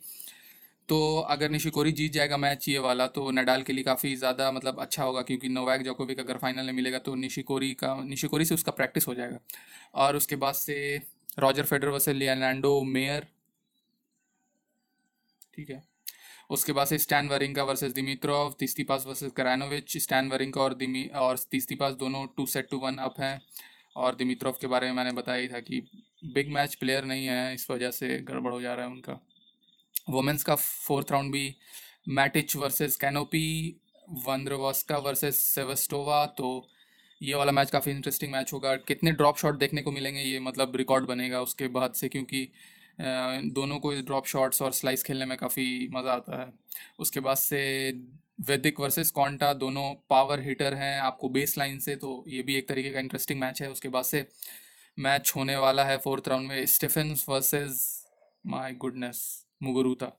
तो 0.89 0.97
अगर 1.29 1.49
निशिकोरी 1.49 1.91
जीत 1.93 2.11
जाएगा 2.13 2.37
मैच 2.37 2.67
ये 2.69 2.79
वाला 2.79 3.07
तो 3.09 3.29
नडाल 3.31 3.63
के 3.63 3.73
लिए 3.73 3.83
काफ़ी 3.83 4.15
ज़्यादा 4.15 4.51
मतलब 4.51 4.79
अच्छा 4.79 5.03
होगा, 5.03 5.21
क्योंकि 5.21 5.49
नोवैक 5.49 5.81
जोकोविक 5.83 6.19
अगर 6.19 6.37
फाइनल 6.37 6.65
में 6.65 6.73
मिलेगा 6.73 6.99
तो 6.99 7.15
निशिकोरी 7.15 7.73
का, 7.73 7.95
निशिकोरी 8.03 8.45
से 8.45 8.53
उसका 8.53 8.71
प्रैक्टिस 8.73 9.07
हो 9.07 9.15
जाएगा। 9.15 9.39
और 9.95 10.15
उसके 10.15 10.35
बाद 10.37 10.53
से 10.55 10.77
Roger 11.39 11.63
Federer 11.65 11.87
versus 11.89 12.15
Leonardo 12.15 12.81
Mayer. 12.83 13.27
ठीक 15.55 15.69
है। 15.69 15.81
उसके 16.49 16.73
बाद 16.73 16.87
से 16.87 16.97
Stan 16.97 17.27
Wawrinka 17.27 17.63
versus 17.63 17.91
Dimitrov 17.93 18.55
Tsitsipas 18.59 19.05
versus 19.07 19.31
Krajinovic 19.31 19.97
Stan 19.99 20.29
Wawrinka 20.29 20.61
और 20.61 20.73
दिमी 20.75 21.03
और 21.17 21.37
तीस्तीपास 21.51 21.93
दोनों 21.95 22.25
two 22.37 22.45
set 22.47 22.69
two 22.71 22.77
one 22.79 22.97
up 22.99 23.19
हैं। 23.19 23.39
और 23.95 24.15
दिमित्रोव 24.15 24.57
के 24.61 24.67
बारे 24.67 24.87
में 24.87 24.93
मैंने 24.93 25.11
बताया 25.13 25.41
ही 25.41 25.47
था 25.47 25.59
कि 25.61 25.81
बिग 26.25 26.51
मैच 26.53 26.75
प्लेयर 26.75 27.05
नहीं 27.05 27.25
है, 27.25 27.53
इस 27.53 27.69
वजह 27.69 27.91
से 27.91 28.17
गड़बड़ 28.19 28.51
हो 28.53 28.61
जा 28.61 28.73
रहा 28.73 28.85
है 28.85 28.91
उनका। 28.91 29.19
वुमेंस 30.09 30.43
का 30.43 30.55
फोर्थ 30.55 31.11
राउंड 31.11 31.31
भी 31.31 31.55
Martic 32.09 32.55
versus 32.55 32.95
Kanepi 32.97 33.81
Vondrousova 34.27 34.97
versus 34.99 35.39
Sevastova 35.45 36.25
तो 36.37 36.67
ये 37.21 37.35
वाला 37.35 37.51
मैच 37.51 37.71
काफ़ी 37.71 37.91
इंटरेस्टिंग 37.91 38.31
मैच 38.31 38.51
होगा। 38.53 38.75
कितने 38.77 39.11
ड्रॉप 39.13 39.37
शॉट 39.37 39.57
देखने 39.57 39.81
को 39.81 39.91
मिलेंगे 39.91 40.21
ये 40.21 40.39
मतलब 40.41 40.75
रिकॉर्ड 40.75 41.05
बनेगा 41.05 41.41
उसके 41.41 41.67
बाद 41.69 41.93
से, 41.93 42.09
क्योंकि 42.09 42.47
दोनों 42.99 43.79
को 43.79 43.91
ड्रॉप 43.93 44.25
शॉट्स 44.25 44.61
और 44.61 44.71
स्लाइस 44.73 45.03
खेलने 45.03 45.25
में 45.25 45.37
काफ़ी 45.37 45.87
मज़ा 45.93 46.11
आता 46.13 46.41
है। 46.41 46.51
उसके 46.99 47.19
बाद 47.19 47.37
से 47.37 47.91
वैदिक 48.41 48.79
वर्सेस 48.79 49.11
कॉन्टा 49.11 49.53
दोनों 49.55 49.93
पावर 50.09 50.39
हिटर 50.39 50.73
हैं, 50.73 50.99
आपको 51.01 51.29
बेस 51.29 51.57
लाइन 51.57 51.79
से 51.79 51.95
तो 51.95 52.23
ये 52.27 52.41
भी 52.43 52.55
एक 52.55 52.67
तरीके 52.69 52.89
का 52.91 52.99
इंटरेस्टिंग 52.99 53.39
मैच 53.39 53.61
है। 53.61 53.69
उसके 53.71 53.89
बाद 53.89 54.03
से 54.05 54.25
मैच 54.97 55.31
होने 55.35 55.55
वाला 55.57 55.83
है 55.85 55.97
फोर्थ 55.97 56.27
राउंड 56.27 56.47
में 56.47 56.65
Stephens 56.67 57.25
versus 57.29 57.83
my 58.45 58.73
goodness 58.75 59.21
Muguruza 59.63 60.11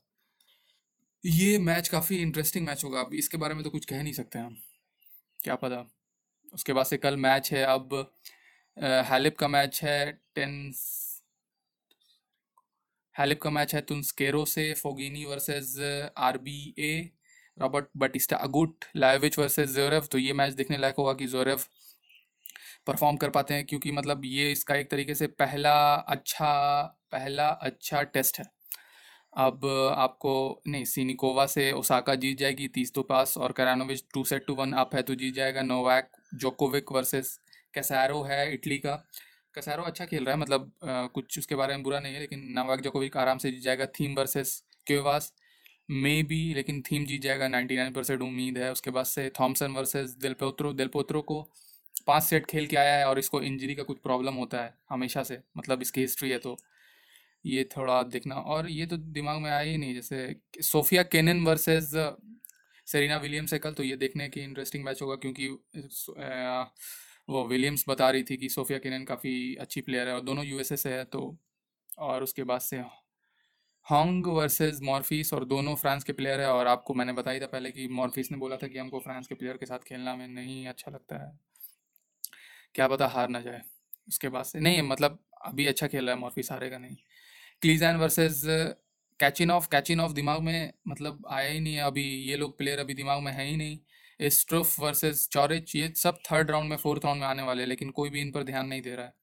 ये 1.25 1.59
मैच 1.59 1.89
काफ़ी 1.89 2.17
इंटरेस्टिंग 2.17 2.67
मैच 2.67 2.85
होगा। 2.85 3.01
अब 3.01 3.15
इसके 3.15 3.37
बारे 3.37 3.55
में 3.55 3.63
तो 3.65 3.71
कुछ 3.71 3.85
कह 3.85 4.03
नहीं 4.03 4.13
सकते 4.13 4.39
हम। 4.39 4.57
क्या 5.41 5.55
पता? 5.55 5.85
उसके 6.53 6.73
बाद 6.73 6.87
से 6.87 6.97
कल 6.97 7.17
मैच 7.19 7.53
है, 7.53 7.63
अब 7.65 8.13
हैलिप 9.07 9.37
का 9.39 9.49
मैच 9.49 9.81
है 9.83 10.13
टेन 10.35 10.73
हैलिप 13.17 13.41
का 13.43 13.51
मैच 13.51 13.75
है 13.75 13.81
तुन्स्केरो 13.83 14.45
से, 14.45 14.73
Fognini 14.75 15.25
versus 15.25 15.77
R 16.19 16.39
B 16.39 16.75
A 16.79 17.11
Robert 17.57 17.87
Bautista 17.97 18.37
Agut 18.39 18.85
Lajovic 18.97 19.39
versus 19.39 19.71
Zverev. 19.71 20.09
तो 20.13 20.19
ये 20.19 20.33
मैच 20.33 20.53
देखने 20.55 20.77
लायक 20.79 20.95
होगा 20.99 21.13
कि 21.15 21.27
जोरेव 21.27 21.61
परफॉर्म 22.87 23.17
कर 23.17 23.31
पाते 23.31 23.55
हैं, 23.55 23.65
क्योंकि 23.67 23.93
मतलब 23.93 24.25
ये 24.25 24.51
इसका 24.53 24.75
एक 24.75 24.91
तरीके 24.91 25.15
से 25.15 25.27
पहला 25.27 25.73
अच्छा 25.95 26.83
पहला 27.13 27.49
अच्छा 27.49 28.03
टेस्ट 28.05 28.39
है। 28.39 28.45
अब 29.37 29.65
आपको, 29.97 30.63
नहीं, 30.69 30.85
सीनिकोवा 30.85 31.47
से 31.47 31.71
ओसाका 31.73 32.15
जीत 32.15 32.39
जाएगी, 32.39 32.69
तीस 32.69 32.93
तो 32.95 33.03
पास, 33.03 33.37
और 33.39 33.53
Krajinovic 33.53 34.05
two 34.15 34.25
set 34.25 34.47
two 34.47 34.55
one 34.55 34.73
up 34.75 34.95
है 34.95 35.03
तो 35.03 35.15
जीत 35.15 35.35
जाएगा 35.35 35.63
नोवैक 35.63 36.11
जोकोविक 36.35 36.93
वर्सेस 36.93 37.39
कैसारो 37.75 38.23
है, 38.23 38.53
इटली 38.55 38.79
का। 38.79 39.03
कैसारो 39.57 39.83
अच्छा 39.85 40.05
खेल 40.07 40.25
रहा 40.25 40.35
है 40.35 40.41
मतलब 40.41 40.71
आ, 40.85 41.07
कुछ 41.07 41.39
उसके 41.39 41.55
बारे 41.55 41.75
में 41.75 41.83
बुरा 41.83 42.01
नहीं 42.01 42.15
है 42.15 42.21
लेकिन 42.21 42.41
नोवैक 42.55 42.81
जोकोविक 42.81 43.17
आराम 43.17 43.39
से 43.39 43.51
जीत 43.51 43.63
जाएगा। 43.63 43.87
थीम 43.99 44.15
वर्सेस 44.15 44.63
क्योवास 44.87 45.33
मे 45.91 46.23
बी 46.23 46.39
लेकिन 46.55 46.83
थीम 46.83 47.05
जीत 47.07 47.23
जाएगा 47.23 47.49
नाइन्टी 47.49 47.77
नाइन 47.77 47.93
परसेंट 47.93 48.23
उम्मीद 48.23 48.59
है। 48.59 48.71
उसके 48.73 48.91
बाद 48.91 49.05
से 49.07 49.29
थॉमसन 49.41 49.73
वर्सेस 49.73 50.11
दिलपोत्रो 50.21 50.73
दिलपोत्रो 50.73 51.23
को 51.23 51.41
पाँच 52.07 52.23
सेट 52.23 52.47
खेल 52.47 52.67
के 52.67 52.77
आया 52.77 52.97
है 52.97 53.07
और 53.07 53.19
इसको 53.19 53.41
इंजरी 53.43 53.75
का 53.75 53.83
कुछ 53.83 53.99
प्रॉब्लम 53.99 54.35
होता 54.35 54.63
है 54.65 54.75
हमेशा 54.91 55.23
से 55.23 55.39
मतलब 55.57 55.83
इसकी 55.83 56.01
हिस्ट्री 56.01 56.31
है 56.31 56.39
तो। 56.39 56.57
ये 57.45 57.65
थोड़ा 57.77 58.03
देखना 58.05 58.35
और 58.53 58.69
ये 58.71 58.87
तो 58.87 58.97
दिमाग 58.97 59.41
में 59.41 59.51
आया 59.51 59.61
ही 59.61 59.77
नहीं 59.77 59.95
जैसे 59.95 60.63
Sofia 60.63 61.03
Kenin 61.05 61.45
versus 61.45 61.91
Serena 62.87 63.17
Williams 63.17 63.53
है 63.53 63.59
कल 63.59 63.73
तो 63.73 63.83
ये 63.83 63.97
देखने 63.97 64.29
की 64.29 64.41
इंटरेस्टिंग 64.41 64.85
मैच 64.85 65.03
होगा 65.03 65.15
क्योंकि 65.17 65.49
वो 67.29 67.45
विलियम्स 67.47 67.85
बता 67.89 68.11
रही 68.11 68.23
थी 68.23 68.37
कि 68.37 68.49
सोफिया 68.49 68.79
केनन 68.79 69.05
काफ़ी 69.05 69.35
अच्छी 69.57 69.81
प्लेयर 69.81 70.09
है 70.09 70.15
और 70.15 70.21
दोनों 70.23 70.45
यूएसए 70.45 70.77
से 70.77 70.95
है 70.95 71.05
तो 71.07 71.23
और 72.01 72.23
उसके 72.23 72.45
बाद 72.45 72.61
से 72.61 72.79
हॉन्ग 73.87 74.27
वर्सेस 74.29 74.81
मॉर्फिस 74.83 75.33
और 75.35 75.45
दोनों 75.45 75.75
फ्रांस 75.77 76.05
के 76.05 76.13
प्लेयर 76.13 76.41
है 76.41 76.49
और 76.49 76.67
आपको 76.67 76.95
मैंने 76.95 77.13
बताया 77.13 77.41
था 77.41 77.47
पहले 77.47 77.71
कि 77.71 77.89
मॉर्फिस 77.91 78.31
ने 78.33 78.39
बोला 78.39 78.57
था 78.57 78.69
कि 78.69 78.79
हमको 78.79 79.01
फ्रांस 79.01 79.27
के 79.27 79.35
प्लेयर 79.35 79.57
के 79.57 79.67
साथ 79.67 79.79
खेलना 79.79 80.15
में 80.17 80.27
नहीं 80.29 80.67
अच्छा 80.67 80.91
लगता 80.91 81.23
है। 81.25 81.33
क्या 82.75 82.89
पता 82.89 83.07
हार 83.09 83.29
ना 83.29 83.41
जाए। 83.41 83.63
उसके 84.09 84.29
बाद 84.29 84.45
से 84.45 84.61
नहीं 84.61 84.83
मतलब 84.83 85.19
अभी 85.45 85.67
अच्छा 85.67 85.87
खेल 85.87 86.07
रहा 86.07 86.15
है 86.15 86.21
मॉर्फिस 86.21 86.51
हारेगा 86.53 86.79
नहीं। 86.79 86.97
Klizan 87.63 87.97
versus 87.97 88.43
Kachin 89.21 89.51
of 89.51 89.69
Kachin 89.73 90.01
of 90.01 90.13
दिमाग 90.13 90.41
में 90.43 90.73
मतलब 90.89 91.27
आया 91.31 91.51
ही 91.51 91.61
नहीं 91.61 91.75
है, 91.75 91.83
अभी 91.83 92.05
ये 92.25 92.37
लोग 92.37 92.57
प्लेयर 92.59 92.79
अभी 92.81 92.95
दिमाग 92.95 93.23
में 93.23 93.33
है 93.33 93.47
ही 93.47 93.57
नहीं। 93.57 93.79
स्ट्रुफ 94.21 94.79
वर्सेस 94.81 95.29
चौरिच 95.33 95.75
ये 95.77 95.93
सब 95.97 96.19
थर्ड 96.31 96.51
राउंड 96.51 96.71
में 96.71 96.77
फोर्थ 96.77 97.05
राउंड 97.05 97.21
में 97.21 97.27
आने 97.29 97.43
वाले 97.43 97.63
हैं, 97.63 97.69
लेकिन 97.69 97.91
कोई 97.91 98.11
भी 98.11 98.21
इन 98.21 98.31
पर 98.33 98.43
ध्यान 98.43 98.67
नहीं 98.67 98.83
दे 98.83 98.95
रहा 98.97 99.07
है। 99.07 99.15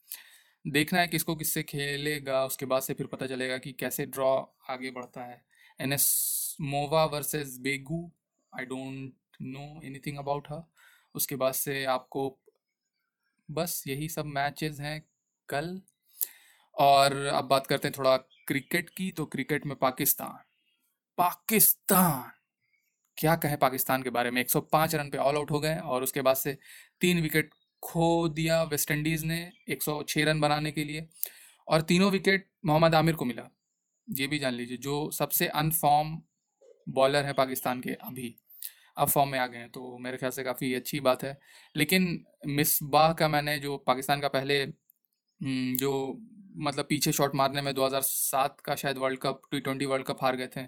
देखना 0.65 0.99
है 0.99 1.07
किसको 1.07 1.35
किससे 1.35 1.63
खेलेगा, 1.63 2.43
उसके 2.45 2.65
बाद 2.65 2.81
से 2.81 2.93
फिर 2.93 3.07
पता 3.07 3.27
चलेगा 3.27 3.57
कि 3.57 3.71
कैसे 3.71 4.05
ड्रॉ 4.05 4.35
आगे 4.69 4.91
बढ़ता 4.91 5.23
है। 5.23 5.41
Anisimova 6.61 7.05
versus 7.05 7.57
Begu 7.59 8.11
I 8.53 8.65
don't 8.65 9.13
know 9.41 9.81
anything 9.83 10.17
about 10.17 10.47
her 10.51 10.63
उसके 11.15 11.35
बाद 11.35 11.53
से 11.53 11.83
आपको 11.85 12.29
बस 13.49 13.83
यही 13.87 14.09
सब 14.09 14.25
मैचेस 14.25 14.79
हैं 14.79 15.01
कल। 15.49 15.81
और 16.75 17.15
अब 17.25 17.45
बात 17.45 17.67
करते 17.67 17.87
हैं 17.87 17.95
थोड़ा 17.97 18.15
क्रिकेट 18.47 18.89
की 18.89 19.11
तो 19.11 19.25
क्रिकेट 19.25 19.65
में 19.65 19.75
पाकिस्तान 19.77 20.37
पाकिस्तान। 21.17 22.31
क्या 23.17 23.35
कहें 23.35 23.57
पाकिस्तान 23.57 24.03
के 24.03 24.09
बारे 24.09 24.31
में? 24.31 24.41
105 24.41 24.95
रन 24.95 25.09
पे 25.09 25.17
ऑल 25.17 25.35
आउट 25.35 25.51
हो 25.51 25.59
गए 25.59 25.75
और 25.75 26.03
उसके 26.03 26.21
बाद 26.21 26.35
से 26.35 26.57
तीन 27.01 27.21
विकेट 27.21 27.49
खो 27.83 28.27
दिया 28.29 28.63
वेस्ट 28.63 28.91
इंडीज़ 28.91 29.25
ने 29.25 29.51
106 29.69 30.23
रन 30.25 30.39
बनाने 30.39 30.71
के 30.71 30.83
लिए 30.83 31.07
और 31.67 31.81
तीनों 31.81 32.11
विकेट 32.11 32.47
मोहम्मद 32.65 32.95
आमिर 32.95 33.15
को 33.15 33.25
मिला। 33.25 33.49
ये 34.07 34.27
भी 34.27 34.39
जान 34.39 34.53
लीजिए 34.53 34.77
जो 34.77 35.09
सबसे 35.11 35.47
अनफॉर्म 35.47 36.21
बॉलर 36.89 37.25
है 37.25 37.33
पाकिस्तान 37.33 37.81
के 37.81 37.89
अभी। 37.89 38.35
अब 38.97 39.07
फॉर्म 39.07 39.29
में 39.29 39.39
आ 39.39 39.47
गए 39.47 39.57
हैं 39.57 39.69
तो 39.69 39.97
मेरे 39.97 40.17
ख्याल 40.17 40.31
से 40.31 40.43
काफ़ी 40.43 40.73
अच्छी 40.73 40.99
बात 40.99 41.23
है। 41.23 41.37
लेकिन 41.75 42.25
मिसबाह 42.47 43.13
का 43.13 43.27
मैंने 43.27 43.57
जो 43.59 43.77
पाकिस्तान 43.77 44.21
का 44.21 44.27
पहले 44.27 44.61
हम्म, 44.63 45.75
जो 45.77 46.19
मतलब 46.57 46.85
पीछे 46.89 47.11
शॉट 47.11 47.35
मारने 47.35 47.61
में 47.61 47.73
2007 47.75 48.61
का 48.61 48.75
शायद 48.75 48.97
world 48.97 49.19
cup 49.19 49.41
T 49.51 49.59
twenty 49.59 49.85
world 49.85 50.05
cup 50.05 50.17
हार 50.23 50.35
गए 50.35 50.47
थे 50.47 50.61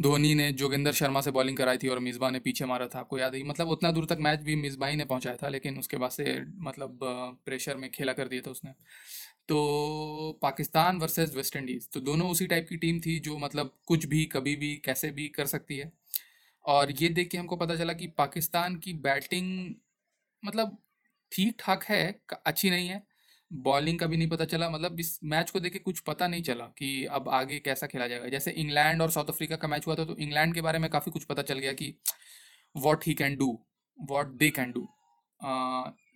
धोनी 0.00 0.34
ने 0.34 0.50
जोगिंदर 0.52 0.92
शर्मा 0.92 1.20
से 1.20 1.30
बॉलिंग 1.30 1.56
कराई 1.56 1.78
थी 1.78 1.88
और 1.88 1.98
मिसबा 1.98 2.30
ने 2.30 2.38
पीछे 2.40 2.64
मारा 2.64 2.86
था, 2.86 2.98
आपको 2.98 3.18
याद 3.18 3.34
है? 3.34 3.42
मतलब 3.44 3.68
उतना 3.68 3.90
दूर 3.92 4.06
तक 4.06 4.18
मैच 4.20 4.40
भी 4.40 4.56
मिसबा 4.56 4.86
ही 4.86 4.96
ने 4.96 5.04
पहुँचाया 5.04 5.36
था, 5.36 5.48
लेकिन 5.48 5.78
उसके 5.78 5.96
बाद 5.96 6.10
से 6.10 6.24
मतलब 6.60 6.98
प्रेशर 7.46 7.76
में 7.76 7.90
खेला 7.90 8.12
कर 8.12 8.28
दिया 8.28 8.42
था 8.46 8.50
उसने। 8.50 8.72
तो 9.48 10.38
पाकिस्तान 10.42 10.98
वर्सेस 10.98 11.34
वेस्ट 11.36 11.56
इंडीज़ 11.56 11.88
तो 11.92 12.00
दोनों 12.00 12.30
उसी 12.30 12.46
टाइप 12.46 12.66
की 12.68 12.76
टीम 12.76 13.00
थी 13.00 13.18
जो 13.20 13.36
मतलब 13.38 13.74
कुछ 13.86 14.06
भी, 14.06 14.24
कभी 14.24 14.56
भी, 14.56 14.74
कैसे 14.84 15.10
भी 15.10 15.28
कर 15.28 15.46
सकती 15.46 15.76
है। 15.76 15.92
और 16.64 16.92
ये 17.02 17.08
देख 17.10 17.28
के 17.30 17.38
हमको 17.38 17.56
पता 17.56 17.76
चला 17.76 17.92
कि 17.92 18.06
पाकिस्तान 18.18 18.76
की 18.76 18.92
बैटिंग 19.02 19.74
मतलब 20.42 20.78
ठीक 21.32 21.56
ठाक 21.60 21.84
है 21.84 22.04
अच्छी 22.46 22.70
नहीं 22.70 22.88
है 22.88 23.02
बॉलिंग 23.50 23.98
का 23.98 24.06
भी 24.06 24.16
नहीं 24.16 24.28
पता 24.28 24.44
चला 24.44 24.68
मतलब 24.70 25.00
इस 25.00 25.18
मैच 25.24 25.50
को 25.50 25.60
देख 25.60 25.80
कुछ 25.84 26.00
पता 26.00 26.26
नहीं 26.28 26.42
चला 26.42 26.64
कि 26.78 27.04
अब 27.06 27.28
आगे 27.30 27.58
कैसा 27.60 27.86
खेला 27.86 28.06
जाएगा। 28.08 28.28
जैसे 28.28 28.50
इंग्लैंड 28.52 29.02
और 29.02 29.10
साउथ 29.10 29.28
अफ्रीका 29.28 29.56
का 29.56 29.68
मैच 29.68 29.86
हुआ 29.86 29.94
था 29.94 30.04
तो 30.04 30.16
इंग्लैंड 30.16 30.54
के 30.54 30.60
बारे 30.60 30.78
में 30.78 30.90
काफ़ी 30.90 31.12
कुछ 31.12 31.24
पता 31.24 31.42
चल 31.42 31.58
गया 31.58 31.72
कि 31.72 31.94
what 32.74 33.06
he 33.06 33.14
can 33.14 33.36
do 33.36 33.58
what 33.98 34.32
they 34.34 34.50
can 34.50 34.72
do 34.72 34.86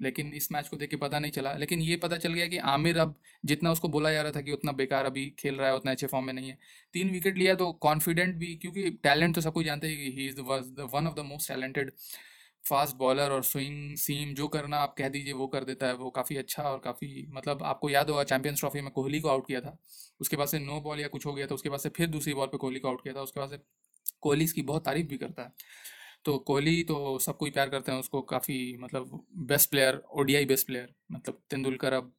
लेकिन 0.02 0.32
इस 0.34 0.50
मैच 0.52 0.68
को 0.68 0.76
देख 0.76 0.90
के 0.90 0.96
पता 0.96 1.18
नहीं 1.18 1.32
चला। 1.32 1.52
लेकिन 1.54 1.80
ये 1.80 1.96
पता 1.96 2.16
चल 2.16 2.32
गया 2.32 2.46
कि 2.46 2.58
आमिर 2.66 2.98
अब 2.98 3.14
जितना 3.44 3.70
उसको 3.72 3.88
बोला 3.88 4.12
जा 4.12 4.22
रहा 4.22 4.32
था 4.32 4.40
कि 4.40 4.52
उतना 4.52 4.72
बेकार 4.72 5.04
अभी 5.04 5.26
खेल 5.38 5.54
रहा 5.54 5.68
है, 5.68 5.74
उतना 5.76 5.90
अच्छे 5.92 6.06
फॉर्म 6.06 6.26
में 6.26 6.32
नहीं 6.32 6.48
है। 6.48 6.58
तीन 6.94 7.10
विकेट 7.10 7.38
लिया 7.38 7.54
तो 7.54 7.70
कॉन्फिडेंट 7.82 8.34
भी, 8.36 8.54
क्योंकि 8.56 8.90
टैलेंट 9.02 9.34
तो 9.34 9.40
सब 9.40 9.52
कुछ 9.52 9.66
जानते 9.66 9.88
हैं 9.88 9.96
कि 9.96 10.10
he 10.12 10.26
is 10.28 10.36
the 10.36 10.88
one 10.94 11.06
of 11.06 11.14
the 11.14 11.24
most 11.26 11.48
talented 11.48 11.90
fast 12.68 12.96
bowler 12.96 13.30
और 13.30 13.42
स्विंग, 13.44 13.96
सीम 13.96 14.34
जो 14.34 14.48
करना 14.48 14.78
आप 14.78 14.94
कह 14.98 15.08
दीजिए 15.08 15.32
वो 15.34 15.46
कर 15.48 15.64
देता 15.64 15.86
है, 15.86 15.94
वो 15.94 16.10
काफ़ी 16.10 16.36
अच्छा 16.36 16.62
और 16.62 16.78
काफ़ी 16.78 17.26
मतलब 17.30 17.62
आपको 17.64 17.90
याद 17.90 18.10
होगा 18.10 18.24
चैंपियंस 18.24 18.60
ट्रॉफी 18.60 18.80
में 18.80 18.90
कोहली 18.92 19.20
को 19.20 19.28
आउट 19.28 19.46
किया 19.46 19.60
था। 19.60 19.76
उसके 20.20 20.36
बाद 20.36 20.48
से 20.48 20.58
नो 20.60 20.80
बॉल 20.80 21.00
या 21.00 21.08
कुछ 21.08 21.26
हो 21.26 21.34
गया 21.34 21.46
था 21.46 21.54
उसके 21.54 21.68
बाद 21.68 21.80
से 21.80 21.88
फिर 21.96 22.06
दूसरी 22.08 22.34
बॉल 22.34 22.46
पे 22.46 22.58
कोहली 22.58 22.80
को 22.80 22.88
आउट 22.88 23.02
किया 23.02 23.14
था, 23.14 23.22
उसके 23.22 23.40
बाद 23.40 23.50
से 23.50 23.58
कोहली 24.22 24.44
इसकी 24.44 24.62
बहुत 24.64 24.84
तारीफ़ 24.84 25.06
भी 25.08 25.16
करता 25.18 25.42
है। 25.42 25.52
तो 26.24 26.36
कोहली 26.40 26.82
तो 26.84 27.18
सबको 27.18 27.44
ही 27.44 27.50
प्यार 27.50 27.68
करते 27.68 27.92
हैं, 27.92 27.98
उसको 28.00 28.20
काफ़ी 28.26 28.76
मतलब 28.80 29.26
best 29.46 29.70
player 29.70 30.02
ODI 30.14 30.44
best 30.46 30.66
player 30.66 30.94
मतलब 31.12 31.40
तेंदुलकर 31.50 31.92
अब 31.92 32.12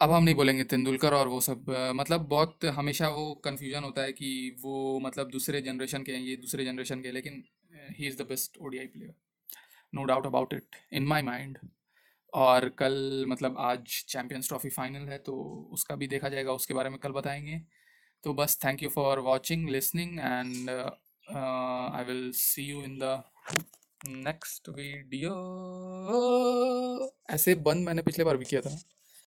अब 0.00 0.10
हम 0.10 0.22
नहीं 0.24 0.34
बोलेंगे 0.34 0.64
तेंदुलकर 0.64 1.14
और 1.14 1.28
वो 1.28 1.40
सब 1.40 1.64
मतलब 1.94 2.20
बहुत 2.28 2.64
हमेशा 2.74 3.08
वो 3.08 3.34
कन्फ्यूज़न 3.44 3.84
होता 3.84 4.02
है 4.02 4.12
कि 4.12 4.56
वो 4.60 5.00
मतलब 5.00 5.30
दूसरे 5.30 5.60
जनरेशन 5.62 6.02
के 6.02 6.12
हैं, 6.12 6.20
ये 6.20 6.36
दूसरे 6.36 6.64
जनरेशन 6.64 7.00
के 7.00 7.12
लेकिन 7.12 7.42
he 7.90 8.06
is 8.06 8.16
the 8.18 8.26
best 8.28 8.58
ODI 8.58 8.86
player 8.86 9.14
no 9.94 10.04
doubt 10.04 10.26
about 10.26 10.54
it 10.54 10.76
in 10.92 11.06
my 11.06 11.22
mind 11.22 11.58
और 12.32 12.68
कल 12.78 13.24
मतलब 13.28 13.56
आज 13.58 14.04
चैम्पियंस 14.08 14.48
ट्रॉफी 14.48 14.68
फाइनल 14.70 15.08
है 15.08 15.18
तो 15.18 15.34
उसका 15.72 15.94
भी 15.96 16.06
देखा 16.06 16.28
जाएगा, 16.28 16.52
उसके 16.52 16.74
बारे 16.74 16.90
में 16.90 16.98
कल 16.98 17.12
बताएँगे। 17.12 17.60
तो 18.24 18.34
बस 18.34 18.58
thank 18.64 18.82
you 18.82 18.88
for 18.88 19.18
watching 19.20 19.68
listening 19.68 20.18
and 20.18 20.70
I 20.70 22.04
will 22.04 22.30
see 22.34 22.62
you 22.62 22.82
in 22.82 22.98
the 22.98 23.22
next 24.06 24.68
video 24.68 25.32
ऐसे 27.30 27.54
बंद 27.66 27.86
मैंने 27.86 28.02
पिछले 28.02 28.24
बार 28.24 28.36
भी 28.36 28.44
किया 28.44 28.60
था। 28.60 28.76